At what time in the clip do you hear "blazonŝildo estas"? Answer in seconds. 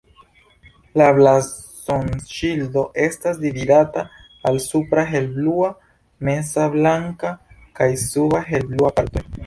1.17-3.39